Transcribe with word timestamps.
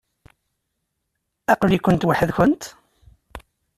Aql-ikent 1.51 2.07
weḥd-nkent? 2.07 2.63